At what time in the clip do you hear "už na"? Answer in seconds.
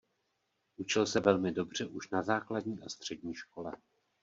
1.87-2.23